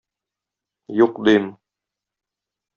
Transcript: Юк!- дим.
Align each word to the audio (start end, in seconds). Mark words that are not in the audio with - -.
Юк!- 1.03 1.21
дим. 1.29 1.47